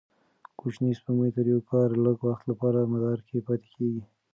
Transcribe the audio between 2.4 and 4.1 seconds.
لپاره مدار کې پاتې کېږي.